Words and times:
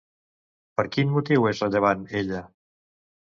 Per 0.79 0.85
quin 0.95 1.11
motiu 1.17 1.45
és 1.51 1.61
rellevant 1.65 2.03
ella? 2.23 2.41